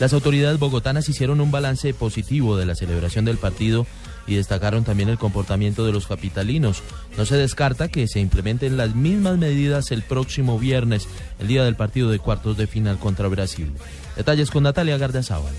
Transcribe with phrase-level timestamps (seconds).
[0.00, 3.86] Las autoridades bogotanas hicieron un balance positivo de la celebración del partido
[4.26, 6.82] y destacaron también el comportamiento de los capitalinos.
[7.16, 11.06] No se descarta que se implementen las mismas medidas el próximo viernes,
[11.38, 13.72] el día del partido de cuartos de final contra Brasil.
[14.16, 15.54] Detalles con Natalia Gardiazabal.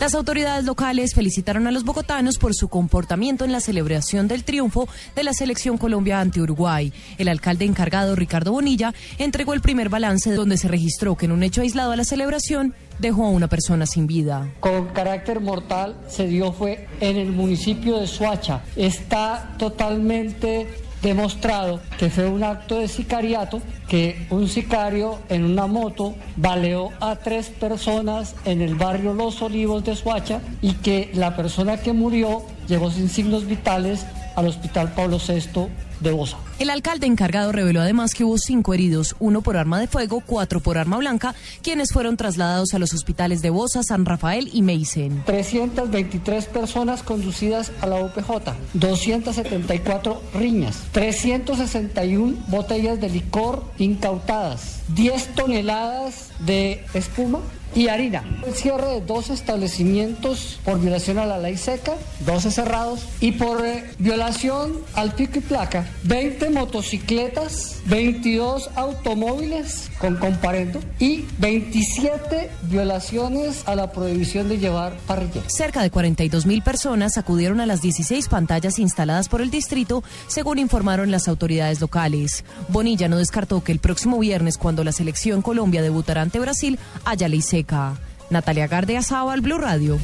[0.00, 4.88] Las autoridades locales felicitaron a los bogotanos por su comportamiento en la celebración del triunfo
[5.16, 6.92] de la selección Colombia ante Uruguay.
[7.18, 11.42] El alcalde encargado, Ricardo Bonilla, entregó el primer balance donde se registró que en un
[11.42, 14.48] hecho aislado a la celebración dejó a una persona sin vida.
[14.60, 18.62] Con carácter mortal se dio fue en el municipio de Suacha.
[18.76, 20.68] Está totalmente
[21.02, 27.16] demostrado que fue un acto de sicariato, que un sicario en una moto baleó a
[27.16, 32.42] tres personas en el barrio Los Olivos de Suacha y que la persona que murió
[32.66, 34.04] llegó sin signos vitales
[34.36, 35.68] al Hospital Pablo VI
[36.00, 36.38] de Bosa.
[36.58, 40.60] El alcalde encargado reveló además que hubo cinco heridos, uno por arma de fuego, cuatro
[40.60, 45.22] por arma blanca, quienes fueron trasladados a los hospitales de Bosa, San Rafael y Meisen.
[45.24, 56.30] 323 personas conducidas a la UPJ, 274 riñas, 361 botellas de licor incautadas, 10 toneladas
[56.40, 57.40] de espuma
[57.74, 58.24] y harina.
[58.46, 63.64] El cierre de dos establecimientos por violación a la ley seca, 12 cerrados, y por
[63.64, 73.62] eh, violación al pico y placa, 20 motocicletas, 22 automóviles con comparendo y 27 violaciones
[73.66, 75.52] a la prohibición de llevar parrilleros.
[75.52, 80.58] Cerca de 42 mil personas acudieron a las 16 pantallas instaladas por el distrito, según
[80.58, 82.44] informaron las autoridades locales.
[82.68, 87.28] Bonilla no descartó que el próximo viernes, cuando la selección Colombia debutará ante Brasil, haya
[87.28, 87.98] ley seca.
[88.30, 89.98] Natalia Gardea Sábal, Blue Radio.